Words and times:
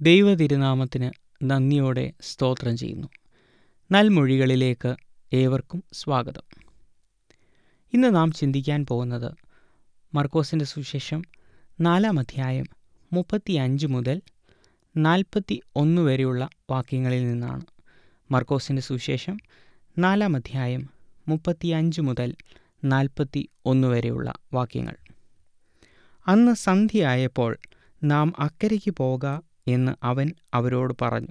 ദൈവ 0.00 0.34
തിരുനാമത്തിന് 0.34 1.10
നന്ദിയോടെ 1.42 2.12
സ്തോത്രം 2.20 2.76
ചെയ്യുന്നു. 2.76 3.08
നൽമൊഴികളിലേക്ക് 3.92 4.96
ഏവർക്കും 5.32 5.84
സ്വാഗതം. 5.92 6.42
ഇന്ന് 7.92 8.14
നാം 8.14 8.32
ചിന്തിക്കാൻ 8.32 8.86
പോകുന്നത് 8.86 9.34
മർക്കോസിന്റെ 10.14 10.64
സുശേഷം 10.64 11.22
നാലാം 11.80 12.18
അധ്യായം 12.18 12.66
മുപ്പത്തി 13.12 13.52
അഞ്ച് 13.52 13.86
മുതൽ 13.86 14.22
നാൽപ്പത്തി 14.96 15.60
ഒന്ന് 15.76 16.02
വരെയുള്ള 16.02 16.48
വാക്യങ്ങളിൽ 16.70 17.28
നിന്നാണ് 17.28 17.66
മർക്കോസിന്റെ 18.30 18.82
സുശേഷം 18.82 19.38
നാലാം 19.98 20.36
അധ്യായം 20.36 20.88
മുപ്പത്തി 21.28 21.68
അഞ്ച് 21.68 22.00
മുതൽ 22.00 22.34
നാൽപ്പത്തി 22.84 23.48
ഒന്ന് 23.64 23.88
വരെയുള്ള 23.88 24.32
വാക്യങ്ങൾ. 24.54 24.96
അന്ന് 26.26 26.54
സന്ധ്യയായപ്പോൾ 26.54 27.56
നാം 28.04 28.32
അക്കരയ്ക്ക് 28.38 28.90
പോക 28.90 29.47
എന്ന് 29.68 29.92
അവൻ 30.02 30.32
അവരോട് 30.54 30.94
പറഞ്ഞു. 31.02 31.28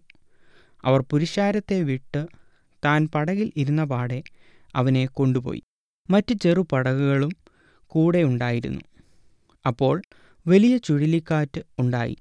അവർ 0.84 1.04
പുരുഷാരത്തെ 1.10 1.82
വിട്ട് 1.82 2.28
താൻ 2.86 3.08
പടകിൽ 3.16 3.52
ഇരുന്ന 3.56 3.84
പാടെ 3.84 4.24
അവനെ 4.76 5.06
കൊണ്ടുപോയി. 5.06 5.64
മറ്റ് 6.10 6.34
ചെറു 6.34 6.68
പടകുകളും 6.72 7.32
കൂടെ 7.88 8.24
ഉണ്ടായിരുന്നു. 8.24 8.82
അപ്പോൾ 9.68 10.02
വലിയ 10.48 10.78
ചുഴലിക്കാറ്റ് 10.78 11.62
ഉണ്ടായി. 11.80 12.18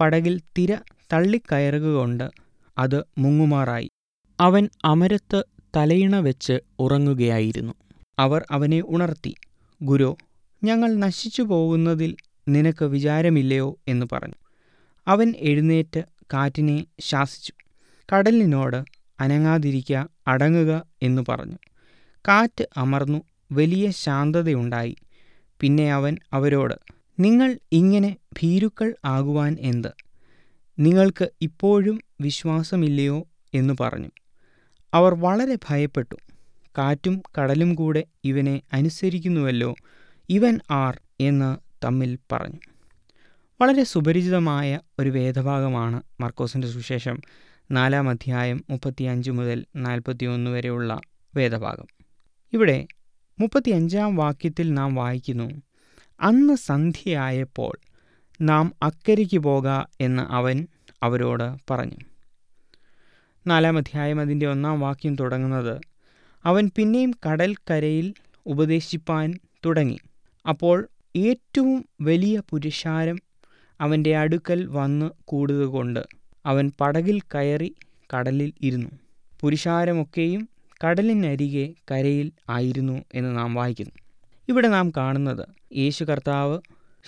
പടകിൽ 0.00 0.40
തിര 0.58 0.78
തള്ളിക്കയറുകൊണ്ട് 1.12 2.30
അത് 2.78 3.04
മുങ്ങുമാറായി. 3.18 3.90
അവൻ 4.40 4.68
അമരത്ത് 4.84 5.44
തലയിണ 5.76 6.16
വെച്ച് 6.16 6.60
ഉറങ്ങുകയായിരുന്നു. 6.78 7.72
അവർ 8.18 8.44
അവനെ 8.50 8.82
ഉണർത്തി 8.86 9.34
ഗുരു 9.82 10.16
ഞങ്ങൾ 10.64 10.94
നശിച്ചു 10.94 11.42
പോകുന്നതിൽ 11.42 12.16
നിനക്ക് 12.48 12.84
വിചാരമില്ലയോ? 12.84 13.78
എന്ന് 13.88 14.06
പറഞ്ഞു. 14.12 14.41
അവൻ 15.08 15.34
എഴുന്നേറ്റ് 15.38 16.04
കാറ്റിനെ 16.32 16.86
ശാസിച്ചു. 17.00 17.52
കടലിനോട് 18.14 18.84
അനങ്ങാതിരിക്കുക 19.20 20.08
അടങ്ങുക 20.26 20.86
എന്ന് 21.02 21.22
പറഞ്ഞു. 21.28 21.56
കാറ്റ് 22.28 22.68
അമർന്നു 22.76 23.22
വലിയ 23.52 23.90
ശാന്തതയുണ്ടായി. 23.90 24.96
പിന്നെ 25.60 25.92
അവൻ 25.92 26.16
അവരോട് 26.32 26.74
നിങ്ങൾ 27.20 27.58
ഇങ്ങനെ 27.72 28.16
ഭീരുക്കൾ 28.42 28.94
ആകുവാൻ 29.04 29.56
എന്ത്? 29.60 29.88
നിങ്ങൾക്ക് 30.78 31.30
ഇപ്പോഴും 31.40 32.00
വിശ്വാസമില്ലയോ? 32.20 33.26
എന്ന് 33.54 33.74
പറഞ്ഞു. 33.80 34.08
അവർ 34.94 35.14
വളരെ 35.14 35.54
ഭയപ്പെട്ടു. 35.54 36.16
കാറ്റും 36.78 37.22
കടലും 37.38 37.74
കൂടെ 37.74 38.04
ഇവനെ 38.24 38.62
അനുസരിക്കുന്നുവല്ലോ 38.72 39.74
ഇവൻ 40.28 40.60
ആർ 40.70 41.00
എന്ന് 41.20 41.56
തമ്മിൽ 41.84 42.18
പറഞ്ഞു. 42.32 42.71
വളരെ 43.60 43.84
സുപരിചിതമായ 43.84 44.80
ഒരു 44.98 45.10
വേദഭാഗമാണ് 45.10 46.02
മർക്കോസിന്റെ 46.20 46.68
സുശേഷം 46.68 47.20
നാലാം 47.70 48.08
അധ്യായം 48.08 48.64
മുപ്പത്തിയഞ്ച് 48.70 49.30
മുതൽ 49.30 49.66
നാൽപ്പത്തിയൊന്ന് 49.76 50.50
വരെയുള്ള 50.50 51.00
വേദഭാഗം. 51.36 51.86
ഇവിടെ 52.52 52.86
മുപ്പത്തിയഞ്ചാം 53.38 54.16
വാക്യത്തിൽ 54.16 54.74
നാം 54.74 54.94
വായിക്കുന്നു 54.94 55.62
അന്ന് 56.20 56.54
സന്ധ്യയായപ്പോൾ 56.54 57.78
നാം 58.40 58.72
അക്കരയ്ക്ക് 58.82 59.38
പോക 59.38 59.68
എന്ന് 60.00 60.22
അവൻ 60.22 60.66
അവരോട് 61.02 61.72
പറഞ്ഞു. 61.72 61.96
നാലാം 63.46 63.78
അധ്യായം 63.78 64.20
അതിന്റെ 64.20 64.46
ഒന്നാം 64.46 64.80
വാക്യം 64.80 65.16
തുടങ്ങുന്നത് 65.16 65.80
അവൻ 66.44 66.70
പിന്നെയും 66.76 67.14
കടൽക്കരയിൽ 67.26 68.14
ഉപദേശിപ്പാൻ 68.46 69.34
തുടങ്ങി. 69.66 69.98
അപ്പോൾ 70.48 70.88
ഏറ്റവും 71.16 71.88
വലിയ 72.00 72.42
പുരുഷാരം 72.50 73.31
അവന്റെ 73.82 74.16
അടുക്കൽ 74.16 74.66
വന്ന് 74.66 75.10
കൂടുതുകൊണ്ട് 75.24 76.00
അവൻ 76.46 76.72
പടകിൽ 76.80 77.20
കയറി 77.20 77.74
കടലിൽ 78.16 78.52
ഇരുന്നു. 78.62 78.90
പുരുഷാരമൊക്കെയും 79.40 80.48
കടലിനരികെ 80.84 81.74
കരയിൽ 81.90 82.32
ആയിരുന്നു 82.48 83.04
എന്ന് 83.14 83.38
നാം 83.38 83.54
വായിക്കുന്നു. 83.54 83.92
ഇവിടെ 84.48 84.68
നാം 84.68 84.90
കാണുന്നത് 84.90 85.48
യേശു 85.76 86.04
കർത്താവ് 86.04 86.58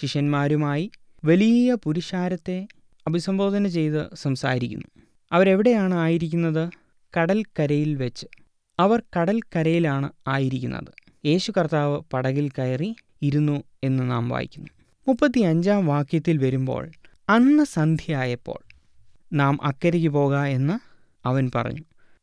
ശിഷ്യന്മാരുമായി 0.03 0.91
വലിയ 1.25 1.75
പുരുഷാരത്തെ 1.75 2.67
അഭിസംബോധന 3.07 3.69
ചെയ്ത് 3.69 4.15
സംസാരിക്കുന്നു. 4.15 4.87
അവരെവിടെയാണ് 5.33 5.95
ആയിരിക്കുന്നത്? 5.95 6.71
കടൽക്കരയിൽ 7.19 7.95
വെച്ച്. 7.95 8.27
അവർ 8.79 9.03
കടൽക്കരയിലാണ് 9.21 10.09
ആയിരിക്കുന്നത്. 10.29 10.93
യേശു 11.27 11.53
കർത്താവ് 11.59 12.03
പടകിൽ 12.13 12.49
കയറി 12.49 12.97
ഇരുന്നു 13.23 13.63
എന്ന് 13.85 14.11
നാം 14.11 14.29
വായിക്കുന്നു. 14.29 14.69
മുപ്പത്തി 15.09 15.41
അഞ്ചാം 15.41 15.87
വാക്യത്തിൽ 15.87 16.39
വരുമ്പോൾ 16.39 16.91
അന്ന് 17.29 17.65
സന്ധ്യയായപ്പോൾ 17.65 18.59
നാം 19.33 19.59
അക്കരയ്ക്ക് 19.63 20.09
പോക 20.09 20.37
എന്ന് 20.37 20.79
അവൻ 21.29 21.51
പറഞ്ഞു. 21.55 21.81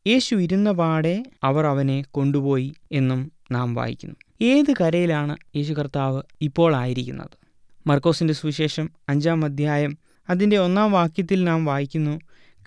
യേശു 0.07 0.35
ഇരുന്ന 0.35 0.71
പാടെ 0.71 1.23
അവർ 1.43 1.65
അവനെ 1.65 2.03
കൊണ്ടുപോയി 2.11 2.73
എന്നും 2.91 3.31
നാം 3.51 3.75
വായിക്കുന്നു. 3.75 4.15
ഏത് 4.41 4.73
കരയിലാണ് 4.81 5.37
യേശു 5.55 5.73
കർത്താവ് 5.73 6.21
ഇപ്പോൾ 6.41 6.75
ആയിരിക്കുന്നത്? 6.75 7.37
മർക്കോസിന്റെ 7.87 8.33
സുവിശേഷം 8.33 8.89
അഞ്ചാം 9.09 9.45
അധ്യായം 9.45 9.97
അതിന്റെ 10.29 10.57
ഒന്നാം 10.57 10.91
വാക്യത്തിൽ 10.91 11.43
നാം 11.43 11.65
വായിക്കുന്നു 11.65 12.19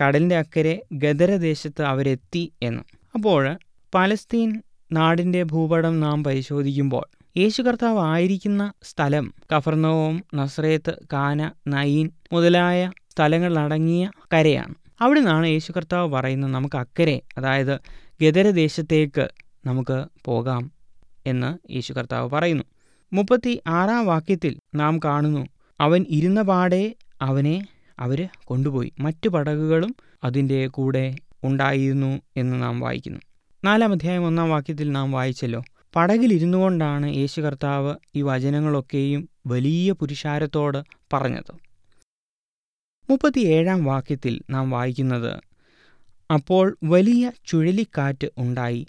കടലിന്റെ 0.04 0.36
അക്കരെ 0.36 0.82
ഗദരദേശത്ത് 0.92 1.82
അവരെത്തി 1.82 2.52
എന്ന്. 2.62 2.82
അപ്പോൾ 3.14 3.58
പലസ്തീൻ 3.94 4.62
നാടിന്റെ 4.92 5.42
ഭൂപടം 5.42 6.00
നാം 6.00 6.24
പരിശോധിക്കുമ്പോൾ 6.24 7.23
യേശു 7.36 7.62
കർത്താവ് 7.62 7.98
ആയിരിക്കുന്ന 7.98 8.72
സ്ഥലം 8.82 9.34
കഫർനവും 9.56 10.24
നസ്രേത്ത് 10.34 10.94
കാന 11.12 11.50
നയീൻ 11.66 12.10
മുതലായ 12.32 12.92
സ്ഥലങ്ങളിലടങ്ങിയ 13.10 14.10
കരയാണ്. 14.34 14.74
അവിടെ 15.00 15.20
നിന്നാണ് 15.20 15.46
യേശു 15.46 15.72
കർത്താവ് 15.72 16.08
പറയുന്നത് 16.08 16.50
നമുക്ക് 16.50 16.76
അക്കരെ 16.76 17.22
അതായത് 17.38 17.78
ഗദരദേശത്തേക്ക് 18.22 19.28
നമുക്ക് 19.66 20.04
പോകാം 20.24 20.72
എന്ന് 21.26 21.72
യേശു 21.72 21.92
കർത്താവ് 21.92 22.30
പറയുന്നു. 22.30 22.64
മുപ്പത്തി 23.12 23.60
ആറാം 23.66 24.06
വാക്യത്തിൽ 24.06 24.56
നാം 24.74 24.98
കാണുന്നു 24.98 25.46
അവൻ 25.80 26.06
ഇരുന്ന 26.08 26.42
പാടെ 26.42 26.94
അവനെ 27.22 27.66
അവർ 27.98 28.28
കൊണ്ടുപോയി. 28.44 28.92
മറ്റു 29.00 29.28
പടകുകളും 29.28 29.96
അതിന്റെ 30.24 30.66
കൂടെ 30.66 31.16
ഉണ്ടായിരുന്നു 31.44 32.20
എന്ന് 32.36 32.62
നാം 32.62 32.80
വായിക്കുന്നു. 32.80 33.20
നാലാം 33.64 33.92
അധ്യായം 33.92 34.26
ഒന്നാം 34.26 34.50
വാക്യത്തിൽ 34.50 34.92
നാം 34.92 35.12
വായിച്ചല്ലോ 35.12 35.62
പടകിലിരുന്നു 35.96 36.58
കൊണ്ടാണ് 36.58 37.06
യേശു 37.16 37.40
കർത്താവ് 37.40 37.94
ഈ 38.16 38.22
വചനങ്ങളൊക്കെയും 38.22 39.28
വലിയ 39.46 39.92
പുരുഷാരത്തോട് 39.92 40.78
പറഞ്ഞത്. 41.12 41.52
മുപ്പത്തിയേഴാം 43.10 43.84
വാക്യത്തിൽ 43.84 44.40
നാം 44.50 44.70
വായിക്കുന്നത് 44.70 45.32
അപ്പോൾ 46.30 46.76
വലിയ 46.84 47.32
ചുഴലിക്കാറ്റ് 47.46 48.28
ഉണ്ടായി 48.38 48.86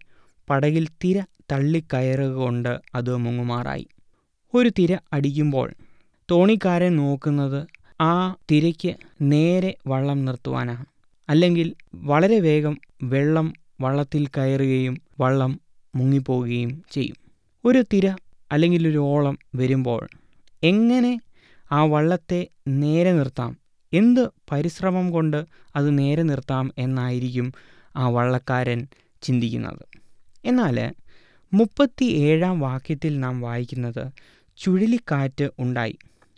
പടകിൽ 0.49 0.87
തിര 1.03 1.17
തള്ളിക്കയറുകൊണ്ട് 1.51 2.79
അത് 2.95 3.17
മുങ്ങുമാറായി. 3.17 3.85
ഒരു 4.53 4.69
തിര 4.69 4.97
അടിക്കുമ്പോൾ 5.13 5.67
തോണിക്കാരൻ 6.31 6.95
നോക്കുന്നത് 6.95 7.59
ആ 8.01 8.35
തിരയ്ക്ക് 8.51 8.91
നേരെ 9.21 9.75
വള്ളം 9.87 10.25
നിർത്തുവാനാണ് 10.25 10.85
അല്ലെങ്കിൽ 11.29 11.67
വളരെ 11.93 12.39
വേഗം 12.39 12.75
വെള്ളം 13.03 13.47
വള്ളത്തിൽ 13.81 14.27
കയറുകയും 14.37 14.95
വള്ളം 15.19 15.51
മുങ്ങിപ്പോവുകയും 15.95 16.83
ചെയ്യും. 16.91 17.15
ഒരു 17.65 17.83
തിര 17.93 18.15
അല്ലെങ്കിൽ 18.51 18.87
ഒരു 18.87 18.97
ഓളം 18.97 19.37
വരുമ്പോൾ 19.55 20.07
എങ്ങനെ 20.63 21.19
ആ 21.71 21.83
വള്ളത്തെ 21.83 22.47
നേരെ 22.67 23.13
നിർത്താം? 23.13 23.57
എന്ത് 23.93 24.29
പരിശ്രമം 24.51 25.11
കൊണ്ട് 25.11 25.45
അത് 25.75 25.97
നേരെ 25.99 26.23
നിർത്താം 26.23 26.73
എന്നായിരിക്കും 26.77 27.53
ആ 27.97 28.07
വള്ളക്കാരൻ 28.07 28.87
ചിന്തിക്കുന്നത്. 29.21 29.85
എന്നാൽ 30.45 30.93
മുപ്പത്തി 31.53 32.05
ഏഴാം 32.05 32.59
വാക്യത്തിൽ 32.59 33.19
നാം 33.19 33.41
വായിക്കുന്നത് 33.41 34.11
ചുഴലിക്കാറ്റ് 34.57 35.49
ഉണ്ടായി. 35.59 35.97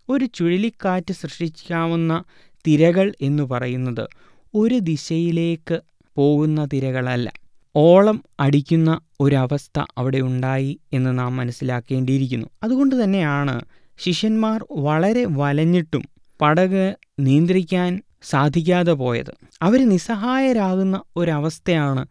ഒരു 0.09 0.25
ചുഴലിക്കാറ്റ് 0.25 1.13
സൃഷ്ടിക്കാവുന്ന 1.13 2.23
തിരകൾ 2.67 3.13
എന്ന് 3.21 3.43
പറയുന്നത് 3.43 4.07
ഒരു 4.53 4.79
ദിശയിലേക്ക് 4.79 5.81
പോകുന്ന 6.15 6.65
തിരകളല്ല. 6.65 7.46
ഓളം 7.79 8.23
അടിക്കുന്ന 8.39 9.01
ഒരവസ്ഥ 9.19 9.85
അവിടെ 9.97 10.17
ഉണ്ടായി 10.17 10.79
എന്ന് 10.93 11.19
നാം 11.19 11.35
മനസ്സിലാക്കേണ്ടിയിരിക്കുന്നു. 11.35 12.47
അതുകൊണ്ട് 12.63 13.03
തന്നെയാണ് 13.03 13.61
ശിഷ്യന്മാർ 13.97 14.65
വളരെ 14.71 15.25
വലഞ്ഞിട്ടും 15.29 16.03
പടക് 16.41 16.95
നിയന്ത്രിക്കാൻ 17.19 18.01
സാധിക്കാതെ 18.21 18.91
പോയത്. 18.93 19.33
അവർ 19.61 19.89
നിസ്സഹായരാകുന്ന 19.89 21.01
ഒരവസ്ഥയാണ് 21.15 22.07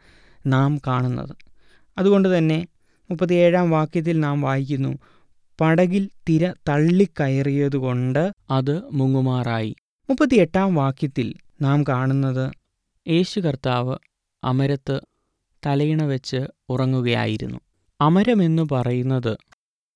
നാം 0.47 0.81
കാണുന്നത്. 0.87 1.37
അതുകൊണ്ട് 1.99 2.39
തന്നെ 2.39 2.67
മുപ്പത്തിയേഴാം 3.11 3.71
വാക്യത്തിൽ 3.71 4.21
നാം 4.21 4.41
വായിക്കുന്നു 4.41 4.99
പടകിൽ 5.61 6.09
തിര 6.29 6.53
തള്ളിക്കയറിയതുകൊണ്ട് 6.69 8.33
അത് 8.51 8.83
മുങ്ങുമാറായി. 8.93 9.77
മുപ്പത്തിയെട്ടാം 10.11 10.75
വാക്യത്തിൽ 10.75 11.35
നാം 11.63 11.83
കാണുന്നത് 11.83 12.53
യേശു 13.09 13.41
കർത്താവ് 13.41 13.97
അമരത്ത് 14.45 15.01
തലയിണ 15.67 16.03
വെച്ച് 16.03 16.47
ഉറങ്ങുകയായിരുന്നു. 16.69 17.61
അമരമെന്നു 18.01 18.69
പറയുന്നത് 18.73 19.37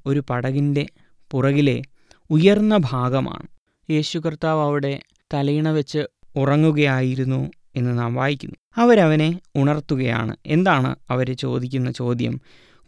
ഒരു 0.07 0.25
പടകിന്റെ 0.31 0.87
പുറകിലെ 1.31 1.83
ഉയർന്ന 2.31 2.79
ഭാഗമാണ്. 2.81 3.47
യേശു 3.91 4.19
കർത്താവ് 4.19 4.63
അവിടെ 4.63 5.01
തലയിണ 5.35 5.69
വെച്ച് 5.69 6.07
ഉറങ്ങുകയായിരുന്നു 6.37 7.51
എന്ന് 7.77 7.99
നാം 7.99 8.15
വായിക്കുന്നു. 8.15 8.57
അവരവനെ 8.77 9.41
ഉണർത്തുകയാണ്. 9.57 10.37
എന്താണ് 10.47 10.97
അവർ 11.11 11.37
ചോദിക്കുന്ന 11.37 11.91
ചോദ്യം? 11.91 12.41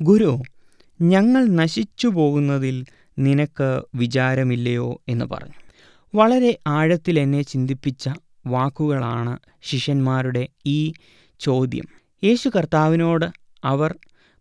ഗുരു 0.02 0.38
ഞങ്ങൾ 1.02 1.46
നശിച്ചു 1.46 2.08
പോകുന്നതിൽ 2.08 2.84
നിനക്ക് 3.18 3.82
വിചാരമില്ലയോ 3.94 5.02
എന്ന് 5.08 5.24
പറഞ്ഞു. 5.24 5.54
വളരെ 6.14 6.58
ആഴത്തിൽ 6.66 7.20
എന്നെ 7.20 7.42
ചിന്തിപ്പിച്ച 7.42 8.10
വാക്കുകളാണ് 8.46 9.38
ശിഷ്യന്മാരുടെ 9.62 10.48
ഈ 10.66 10.92
ചോദ്യം. 11.40 12.01
യേശു 12.24 12.48
കർത്താവിനോട് 12.48 13.26
അവർ 13.64 13.94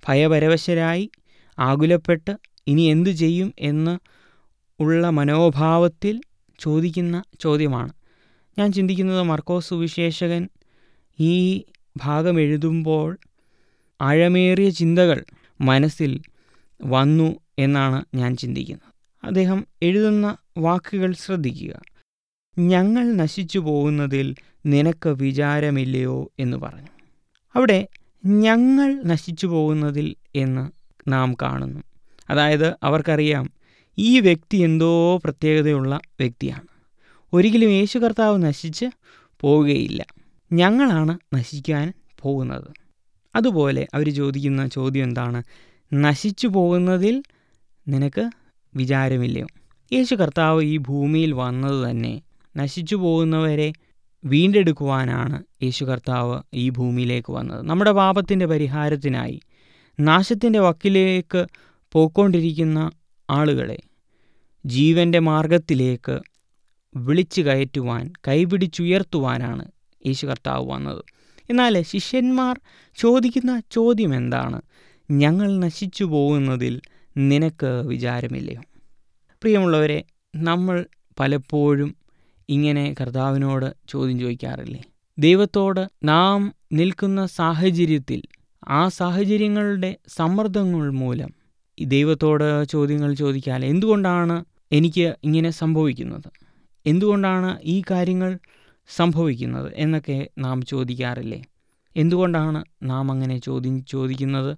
ഭയപരവശരായി 0.07 1.11
ആകുലപ്പെട്ട് 1.59 2.37
ഇനി 2.67 2.81
എന്തു 2.81 3.09
ചെയ്യും 3.09 3.53
എന്ന് 3.59 3.99
ഉള്ള 4.81 5.09
മനോഭാവത്തിൽ 5.09 6.21
ചോദിക്കുന്ന 6.59 7.23
ചോദ്യമാണ്. 7.39 7.93
ഞാൻ 8.59 8.71
ചിന്തിക്കുന്നത് 8.71 9.21
മർക്കോസ് 9.21 9.69
സുവിശേഷകൻ 9.69 10.49
ഈ 11.19 11.63
ഭാഗം 11.97 12.39
എഴുതുമ്പോൾ 12.39 13.17
ആഴമേറിയ 14.01 14.69
ചിന്തകൾ 14.69 15.25
മനസ്സിൽ 15.61 16.21
വന്നു 16.83 17.35
എന്നാണ് 17.59 18.05
ഞാൻ 18.15 18.35
ചിന്തിക്കുന്നത്. 18.35 18.91
അദ്ദേഹം 19.23 19.67
എഴുതുന്ന 19.81 20.37
വാക്കുകൾ 20.57 21.13
ശ്രദ്ധിക്കുക. 21.13 21.81
ഞങ്ങൾ 22.59 23.13
നശിച്ചു 23.13 23.59
പോകുന്നതിൽ 23.59 24.35
നിനക്ക് 24.65 25.09
വിചാരമില്ലയോ 25.09 26.31
എന്ന് 26.39 26.57
പറഞ്ഞു. 26.57 27.00
അവിടെ 27.55 27.87
ഞങ്ങൾ 28.25 29.01
നശിച്ചു 29.03 29.47
പോകുന്നതിൽ 29.47 30.15
എന്ന് 30.35 30.71
നാം 31.11 31.35
കാണുന്നു. 31.41 31.81
അതായത് 32.29 32.75
അവർക്കറിയാം 32.83 33.51
ഈ 33.97 34.19
വ്യക്തി 34.19 34.57
എന്തോ 34.57 35.17
പ്രത്യേകതയുള്ള 35.17 35.99
വ്യക്തിയാണ്. 36.19 36.67
ഒരിക്കലും 37.33 37.69
യേശു 37.69 37.99
കർത്താവ് 37.99 38.43
നശിച്ച് 38.43 38.85
പോവുകയില്ല. 39.41 40.05
ഞങ്ങളാണ് 40.53 41.17
നശിക്കാൻ 41.33 41.93
പോകുന്നത്. 42.19 42.67
അതുപോലെ 43.35 43.87
അവർ 43.93 44.13
ചോദിക്കുന്ന 44.13 44.67
ചോദ്യം 44.67 45.03
എന്താണ്? 45.03 45.43
നശിച്ചു 45.93 46.47
പോകുന്നതിൽ 46.47 47.23
നിനക്ക് 47.87 48.29
വിചാരമില്ലയോ? 48.75 49.47
യേശു 49.93 50.15
കർത്താവ് 50.15 50.63
ഈ 50.63 50.77
ഭൂമിയിൽ 50.77 51.33
വന്നത് 51.33 51.89
തന്നെ 51.89 52.21
നശിച്ചു 52.57 52.95
പോകുന്നവരെ 52.95 53.73
വീണ്ടെടുക്കുവാനാണ് 54.23 55.43
യേശു 55.63 55.85
കർത്താവ് 55.85 56.41
ഈ 56.53 56.69
ഭൂമിയിലേക്ക് 56.69 57.33
വന്നത്. 57.33 57.65
നമ്മുടെ 57.65 57.91
പാപത്തിന്റെ 57.91 58.45
പരിഹാരത്തിനായി 58.45 59.41
നാശത്തിന്റെ 59.99 60.59
വക്കിലേക്ക് 60.59 61.45
പോയിക്കൊണ്ടിരിക്കുന്ന 61.91 62.91
ആളുകളെ 63.29 63.77
ജീവന്റെ 64.65 65.19
മാർഗത്തിലേക്ക് 65.19 66.21
വിളിച്ചു 66.95 67.41
കയറ്റുവാൻ 67.41 68.13
കൈപിടിച്ചുയർത്തുവാനാണ് 68.27 69.71
യേശു 70.07 70.27
കർത്താവ് 70.27 70.71
വന്നത്. 70.71 71.03
എന്നാൽ 71.49 71.81
ശിഷ്യന്മാർ 71.81 72.59
ചോദിക്കുന്ന 72.97 73.61
ചോദ്യം 73.71 74.15
എന്താണ്? 74.15 74.61
ഞങ്ങൾ 75.11 75.59
നശിച്ചു 75.59 76.03
പോകുന്നതിൽ 76.03 76.81
നിനക്ക് 77.17 77.65
വിചാരമില്ലയോ? 77.65 78.61
പ്രിയമുള്ളവരെ 79.41 80.03
നമ്മൾ 80.35 80.85
പലപ്പോഴും 81.19 81.95
ഇങ്ങനെ 82.51 82.95
കർത്താവിനോട് 82.99 83.67
ചോദ്യം 83.89 84.19
ചോദിക്കാറില്ലേ? 84.19 84.81
ദൈവത്തോട് 85.17 85.81
നാം 86.03 86.39
നിൽക്കുന്ന 86.73 87.25
സാഹചര്യത്തിൽ 87.25 88.21
ആ 88.69 88.81
സാഹചര്യങ്ങളുടെ 88.89 89.91
സമ്മർദ്ദങ്ങൾ 90.07 90.91
മൂലം 90.91 91.31
ഈ 91.77 91.85
ദൈവത്തോട് 91.85 92.47
ചോദ്യങ്ങൾ 92.65 93.13
ചോദിക്കാൽ 93.13 93.65
എന്തുകൊണ്ടാണ് 93.65 94.35
എനിക്ക് 94.71 95.15
ഇങ്ങനെ 95.23 95.49
സംഭവിക്കുന്നത്? 95.49 96.29
എന്തുകൊണ്ടാണ് 96.85 97.49
ഈ 97.65 97.81
കാര്യങ്ങൾ 97.91 98.31
സംഭവിക്കുന്നത് 98.89 99.69
എന്നൊക്കെ 99.75 100.17
നാം 100.37 100.61
ചോദിക്കാറില്ലേ? 100.61 101.39
എന്തുകൊണ്ടാണ് 101.95 102.59
നാം 102.83 103.11
അങ്ങനെ 103.11 103.37
ചോദ്യം 103.37 103.85
ചോദിക്കുന്നത്? 103.85 104.51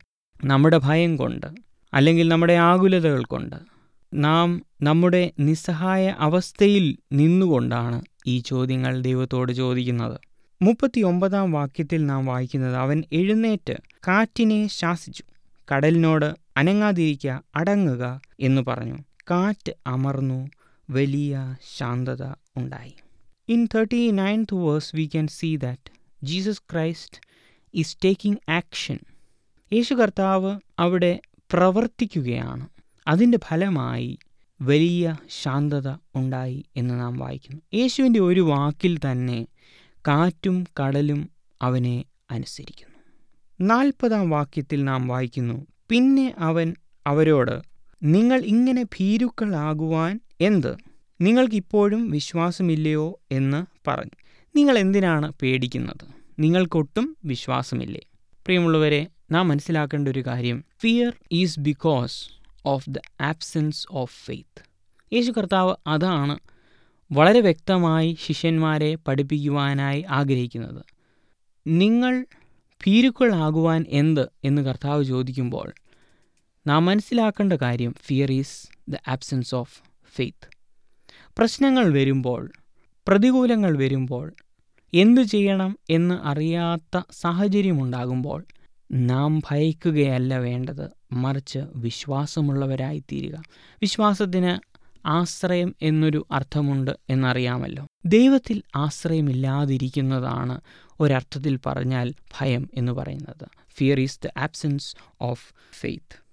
നമ്മുടെ 0.43 0.79
ഭയം 0.83 1.17
കൊണ്ട് 1.17 1.47
അല്ലെങ്കിൽ 1.93 2.27
നമ്മുടെ 2.27 2.53
ആകുലതകൾ 2.53 3.23
കൊണ്ട് 3.23 3.57
നാം 4.13 4.65
നമ്മുടെ 4.81 5.31
നിസ്സഹായ 5.39 6.15
അവസ്ഥയിൽ 6.19 6.97
നിന്നുകൊണ്ടാണ് 7.11 8.01
ഈ 8.27 8.39
ചോദ്യങ്ങൾ 8.39 9.01
ദൈവത്തോട് 9.01 9.51
ചോദിക്കുന്നത്. 9.51 10.19
മുപ്പത്തി 10.61 11.01
ഒമ്പതാം 11.01 11.51
വാക്യത്തിൽ 11.51 12.05
നാം 12.05 12.25
വായിക്കുന്നത് 12.25 12.75
അവൻ 12.75 13.03
എഴുന്നേറ്റ് 13.13 13.73
കാറ്റിനെ 14.07 14.67
ശാസിച്ചു. 14.67 15.23
കടലിനോട് 15.73 16.35
അനങ്ങാതിരിക്കുക 16.57 17.43
അടങ്ങുക 17.55 18.21
എന്ന് 18.39 18.61
പറഞ്ഞു. 18.61 18.97
കാറ്റ് 19.31 19.73
അമർന്നു 19.87 20.49
വലിയ 20.89 21.55
ശാന്തത 21.77 22.23
ഉണ്ടായി. 22.57 22.93
In 23.49 23.67
thirty 23.75 24.11
ninth 24.11 24.55
verse 24.55 24.95
we 24.95 25.05
can 25.05 25.27
see 25.27 25.55
that 25.55 25.91
Jesus 26.25 26.61
Christ 26.71 27.21
is 27.73 27.97
taking 28.05 28.51
action 28.51 28.99
യേശു 29.73 29.93
കർത്താവ് 29.93 30.59
അവിടെ 30.79 31.19
പ്രവർത്തിക്കുകയാണ്. 31.53 32.67
അതിന്റെ 33.07 33.39
ഫലമായി 33.47 34.17
വലിയ 34.61 35.15
ശാന്തത 35.29 35.89
ഉണ്ടായി 36.15 36.65
എന്ന് 36.75 36.99
നാം 36.99 37.17
വായിക്കുന്നു. 37.17 37.61
യേശുവിന്റെ 37.73 38.19
ഒരു 38.19 38.41
വാക്കിൽ 38.41 38.97
തന്നെ 38.97 39.47
കാറ്റും 40.07 40.63
കടലും 40.81 41.29
അവനെ 41.61 42.05
അനുസരിക്കുന്നു. 42.31 42.95
നാൽപ്പതാം 43.61 44.29
വാക്യത്തിൽ 44.29 44.83
നാം 44.83 45.07
വായിക്കുന്നു 45.07 45.65
പിന്നെ 45.89 46.35
അവൻ 46.37 46.75
അവരോട് 47.07 47.61
നിങ്ങൾ 48.03 48.41
ഇങ്ങനെ 48.41 48.83
ഭീരുക്കളാകുവാൻ 48.83 50.19
എന്ത്? 50.41 50.77
നിങ്ങൾക്കിപ്പോഴും 51.21 52.09
വിശ്വാസമില്ലയോ 52.09 53.19
എന്ന് 53.31 53.89
പറഞ്ഞു. 53.89 54.17
നിങ്ങൾ 54.55 54.77
എന്തിനാണ് 54.77 55.33
പേടിക്കുന്നത്? 55.41 56.07
നിങ്ങൾക്കൊട്ടും 56.39 57.17
വിശ്വാസമില്ലേ? 57.25 58.01
പ്രിയമുള്ളവരെ 58.45 59.07
നാം 59.31 59.47
മനസ്സിലാക്കേണ്ട 59.47 60.07
ഒരു 60.07 60.23
കാര്യം 60.27 60.63
fear 60.81 61.13
is 61.31 61.59
because 61.59 62.42
of 62.65 62.89
the 62.89 62.97
absence 63.21 63.87
of 63.91 64.25
faith 64.25 64.63
യേശു 65.13 65.31
കർത്താവ് 65.31 65.75
അതാണ് 65.87 66.39
വളരെ 67.11 67.39
വ്യക്തമായി 67.39 68.17
ശിഷ്യന്മാരെ 68.21 68.95
പഠിപ്പിക്കുവാനായി 68.95 70.05
ആഗ്രഹിക്കുന്നത്. 70.09 70.83
നിങ്ങൾ 71.67 72.25
ഭീരുക്കളാകുവാൻ 72.87 73.85
എന്ത് 73.89 74.29
എന്ന് 74.43 74.61
കർത്താവ് 74.61 75.03
ചോദിക്കുമ്പോൾ 75.03 75.73
നാം 76.67 76.85
മനസ്സിലാക്കേണ്ട 76.85 77.53
കാര്യം 77.53 77.95
fear 78.01 78.31
is 78.31 78.67
the 78.89 78.95
absence 79.07 79.55
of 79.55 79.81
faith 80.15 80.47
പ്രശ്നങ്ങൾ 81.37 81.93
വരുമ്പോൾ 81.93 82.51
പ്രതികൂലങ്ങൾ 83.07 83.77
വരുമ്പോൾ 83.77 84.33
എന്തു 84.93 85.21
ചെയ്യണം 85.21 85.79
എന്ന് 85.89 86.15
അറിയാത്ത 86.15 87.01
സാഹചര്യമുണ്ടാകുമ്പോൾ 87.11 88.45
നാം 88.91 89.39
ഭയക്കുകയല്ല 89.39 90.37
വേണ്ടത്. 90.37 90.91
മറിച്ച് 91.21 91.59
വിശ്വാസമുള്ളവരായിത്തീരുക. 91.75 93.43
വിശ്വാസത്തിന് 93.81 94.83
ആശ്രയം 95.07 95.75
എന്നൊരു 95.81 96.27
അർത്ഥമുണ്ട് 96.31 96.91
എന്നറിയാമല്ലോ. 97.09 97.87
ദൈവത്തിൽ 98.05 98.63
ആശ്രയമില്ലാതിരിക്കുന്നതാണ് 98.75 100.61
ഒരർത്ഥത്തിൽ 100.99 101.59
പറഞ്ഞാൽ 101.65 102.13
ഭയം 102.39 102.69
എന്ന് 102.73 102.91
പറയുന്നത്. 102.91 103.47
Fear 103.69 103.99
is 103.99 104.19
the 104.25 104.29
absence 104.37 104.95
of 105.21 105.53
faith 105.79 106.23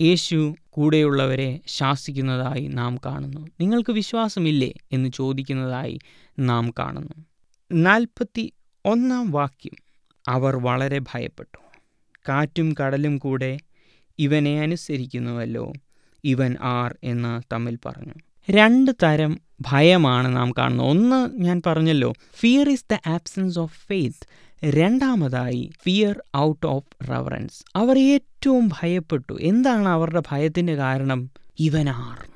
യേശു 0.00 0.54
കൂടെയുള്ളവരെ 0.70 1.60
ശാസിക്കുന്നതായി 1.66 2.66
നാം 2.66 2.98
കാണുന്നു. 3.06 3.46
നിങ്ങൾക്ക് 3.60 3.92
വിശ്വാസമില്ലേ 3.92 4.72
എന്ന് 4.92 5.08
ചോദിക്കുന്നതായി 5.08 5.98
നാം 6.38 6.74
കാണുന്നു. 6.78 7.24
നാൽപ്പത്തി 7.72 8.52
ഒന്നാം 8.84 9.30
വാക്യം. 9.30 9.76
അവർ 10.28 10.56
വളരെ 10.56 10.98
ഭയപ്പെട്ടു. 10.98 11.58
കാറ്റും 12.28 12.74
കടലും 12.80 13.18
കൂടെ 13.18 13.58
ഇവനെ 14.18 14.60
അനുസരിക്കുന്നുവല്ലോ. 14.60 15.72
ഇവൻ 16.24 16.56
ആർ 16.60 16.96
എന്ന് 17.04 17.54
തമ്മിൽ 17.54 17.78
പറഞ്ഞു. 17.86 18.12
രണ്ട് 18.50 18.90
തരം 19.02 19.40
ഭയമാണ് 19.60 20.36
നാം 20.36 20.52
കാണുന്നത്. 20.58 20.86
ഒന്ന് 20.86 21.36
ഞാൻ 21.36 21.62
പറഞ്ഞല്ലോ 21.66 22.12
fear 22.34 22.70
is 22.70 22.84
the 22.92 22.96
absence 23.06 23.58
of 23.58 23.86
faith 23.88 24.46
രണ്ടാമതായി 24.64 25.70
ഫിയർ 25.82 26.22
ഔട്ട് 26.36 26.66
ഓഫ് 26.66 27.08
റവറൻസ് 27.10 27.64
അവർ 27.76 27.98
ഏറ്റവും 27.98 28.68
ഭയപ്പെട്ടു. 28.68 29.36
എന്താണ് 29.40 29.88
അവരുടെ 29.88 30.22
ഭയത്തിന്റെ 30.28 30.74
കാരണം? 30.74 31.30
ഇവനാർ 31.58 32.30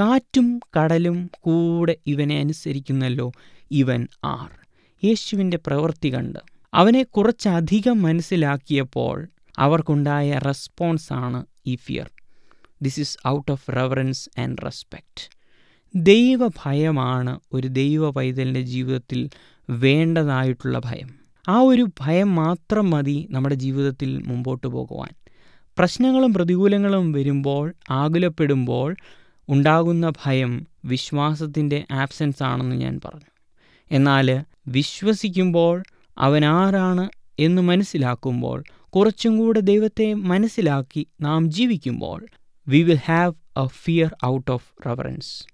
കാറ്റും 0.00 0.60
കടലും 0.76 1.30
കൂടെ 1.40 1.96
ഇവനെ 2.06 2.38
അനുസരിക്കുന്നല്ലോ 2.38 3.32
ഇവൻ 3.70 4.08
ആർ. 4.24 4.66
യേശുവിന്റെ 5.06 5.56
പ്രവൃത്തി 5.66 6.14
കണ്ട്. 6.14 6.38
അവനെ 6.74 7.02
കുറച്ചധികം 7.02 8.02
മനസ്സിലാക്കിയപ്പോൾ 8.02 9.28
അവർക്കുണ്ടായ 9.58 10.38
റെസ്പോൺസാണ് 10.38 11.44
ഈ 11.66 11.74
fear. 11.74 12.10
This 12.82 13.00
is 13.00 13.18
out 13.26 13.52
of 13.52 13.72
reverence 13.72 14.40
and 14.40 14.58
respect 14.64 15.36
ദൈവഭയമാണ് 15.94 17.40
ഒരു 17.52 17.68
ദൈവ 17.68 18.10
പൈതലിന്റെ 18.10 18.60
ജീവിതത്തിൽ 18.60 19.30
വേണ്ടതായിട്ടുള്ള 19.70 20.80
ഭയം. 20.84 21.14
ആ 21.48 21.58
ഒരു 21.58 21.88
ഭയം 22.00 22.34
മാത്രം 22.34 22.90
മതി 22.90 23.28
നമ്മുടെ 23.30 23.54
ജീവിതത്തിൽ 23.54 24.22
മുമ്പോട്ട് 24.26 24.66
പോകുവാൻ. 24.66 25.08
പ്രശ്നങ്ങളും 25.78 26.34
പ്രതികൂലങ്ങളും 26.34 27.12
വരുമ്പോൾ 27.12 27.74
ആകുലപ്പെടുമ്പോൾ 27.90 28.96
ഉണ്ടാകുന്ന 29.48 30.12
ഭയം 30.24 30.66
വിശ്വാസത്തിന്റെ 30.84 31.84
ആബ്സെൻസ് 31.92 32.42
ആണെന്ന് 32.42 32.76
ഞാൻ 32.76 33.00
പറഞ്ഞു. 33.04 33.30
എന്നാൽ 33.90 34.44
വിശ്വസിക്കുമ്പോൾ 34.68 35.82
അവൻ 36.18 36.42
എന്ന് 37.38 37.62
മനസ്സിലാക്കുമ്പോൾ 37.62 38.64
കുറച്ചും 38.96 39.38
കൂടെ 39.38 39.60
ദൈവത്തെ 39.60 40.14
മനസ്സിലാക്കി 40.14 41.06
നാം 41.20 41.50
ജീവിക്കുമ്പോൾ 41.50 42.26
we 42.68 42.82
will 42.82 42.98
have 43.04 43.32
a 43.58 43.66
fear 43.66 44.16
out 44.24 44.50
of 44.50 44.72
reverence 44.86 45.46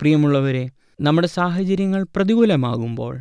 പ്രിയമുള്ളവരെ 0.00 0.70
നമ്മുടെ 1.00 1.28
സാഹചര്യങ്ങൾ 1.28 2.06
പ്രതികൂലമാകുമ്പോൾ 2.16 3.18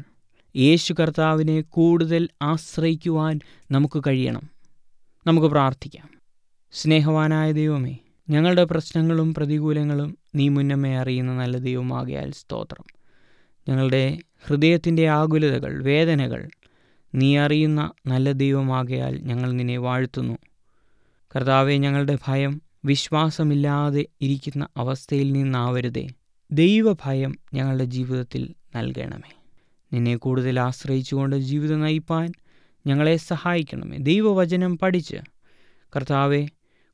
യേശു 0.56 0.94
കർത്താവിനെ 1.00 1.62
കൂടുതൽ 1.62 2.30
ആശ്രയിക്കുവാൻ 2.42 3.40
നമുക്ക് 3.72 4.04
കഴിയണം. 4.08 4.50
നമുക്ക് 5.28 5.48
പ്രാർത്ഥിക്കാം. 5.48 6.10
സ്നേഹവാനായ 6.72 7.52
ദൈവമേ 7.52 7.98
ഞങ്ങളുടെ 8.30 8.64
പ്രശ്നങ്ങളും 8.64 9.34
പ്രതികൂലങ്ങളും 9.34 10.18
നീ 10.36 10.50
മുന്നമേ 10.50 10.96
അറിയുന്ന 10.96 11.32
നല്ല 11.34 11.58
ദൈവമാകയാൽ 11.58 12.32
സ്തോത്രം. 12.32 12.86
ഞങ്ങളുടെ 13.70 14.20
ഹൃദയത്തിന്റെ 14.46 15.10
ആകുലതകൾ 15.10 15.84
വേദനകൾ 15.84 16.50
നീ 17.16 17.38
അറിയുന്ന 17.38 17.92
നല്ല 18.08 18.32
ദൈവമാകയാൽ 18.32 19.20
ഞങ്ങൾ 19.20 19.52
നിന്നെ 19.52 19.78
വാഴ്ത്തുന്നു. 19.78 20.38
കർത്താവെ 21.36 21.74
ഞങ്ങളുടെ 21.74 22.18
ഭയം 22.28 22.62
വിശ്വാസമില്ലാതെ 22.86 24.06
ഇരിക്കുന്ന 24.22 24.68
അവസ്ഥയിൽ 24.78 25.32
നിന്നാവരുതേ. 25.32 26.08
ദൈവഭയം 26.52 27.40
ഞങ്ങളുടെ 27.54 27.84
ജീവിതത്തിൽ 27.84 28.56
നൽകണമേ. 28.76 29.36
നിന്നെ 29.94 30.16
കൂടുതൽ 30.16 30.60
ആശ്രയിച്ചുകൊണ്ട് 30.60 31.36
ജീവിതം 31.36 31.82
നയിപ്പാൻ 31.82 32.32
ഞങ്ങളെ 32.88 33.16
സഹായിക്കണമേ. 33.16 33.98
ദൈവവചനം 33.98 34.78
പഠിച്ച് 34.78 35.16
കർത്താവെ 35.96 36.48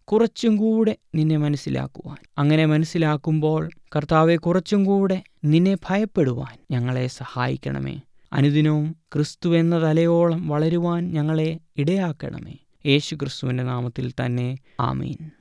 കുറച്ചും 0.04 0.58
കൂടെ 0.58 0.98
നിന്നെ 1.16 1.38
മനസ്സിലാക്കുവാൻ. 1.38 2.18
അങ്ങനെ 2.38 2.66
മനസ്സിലാക്കുമ്പോൾ 2.66 3.70
കർത്താവെ 3.96 4.36
കുറച്ചും 4.36 4.84
കൂടെ 4.84 5.24
നിന്നെ 5.46 5.78
ഭയപ്പെടുവാൻ 5.90 6.58
ഞങ്ങളെ 6.72 7.08
സഹായിക്കണമേ. 7.08 8.02
അനുദിനവും 8.34 8.96
ക്രിസ്തു 9.14 9.58
എന്ന 9.58 9.84
തലയോളം 9.84 10.48
വളരുവാൻ 10.48 11.14
ഞങ്ങളെ 11.14 11.60
ഇടയാക്കണമേ. 11.78 12.54
യേശു 12.86 13.16
ക്രിസ്തുവിന്റെ 13.16 13.64
നാമത്തിൽ 13.64 14.14
തന്നെ 14.26 14.58
ആമീൻ. 14.80 15.32